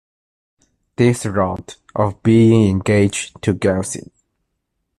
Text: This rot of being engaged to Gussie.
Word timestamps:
This 0.95 1.27
rot 1.27 1.77
of 1.93 2.23
being 2.23 2.71
engaged 2.71 3.39
to 3.43 3.53
Gussie. 3.53 4.11